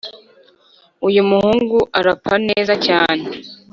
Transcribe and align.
uyu 1.07 1.21
muhungu 1.29 1.79
arapa 1.99 2.33
neza 2.47 2.73
cyane 2.85 3.25